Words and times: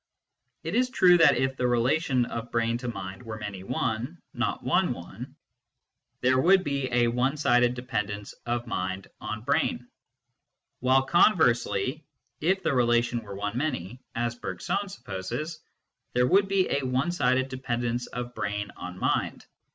It 0.63 0.73
is 0.73 0.89
true 0.89 1.15
that 1.19 1.37
if 1.37 1.55
the 1.55 1.67
relation 1.67 2.25
of 2.25 2.51
brain 2.51 2.75
to 2.79 2.87
mind 2.87 3.21
were 3.21 3.37
many 3.37 3.63
one, 3.63 4.19
not 4.33 4.63
one 4.63 4.93
one, 4.93 5.35
there 6.21 6.41
would 6.41 6.63
be 6.63 6.91
a 6.91 7.07
one 7.07 7.37
sided 7.37 7.75
dependence 7.75 8.33
of 8.47 8.65
mind 8.65 9.09
on 9.19 9.43
brain, 9.43 9.87
while 10.79 11.03
con 11.03 11.37
versely, 11.37 12.03
if 12.39 12.63
the 12.63 12.73
relation 12.73 13.21
were 13.21 13.35
one 13.35 13.55
many, 13.55 14.01
as 14.15 14.33
Bergson 14.33 14.89
sup 14.89 15.05
poses, 15.05 15.59
there 16.13 16.25
would 16.25 16.47
be 16.47 16.67
a 16.71 16.81
one 16.81 17.11
aided 17.21 17.47
dependence 17.49 18.07
of 18.07 18.33
brain 18.33 18.71
on 18.77 18.97
mind. 18.97 19.45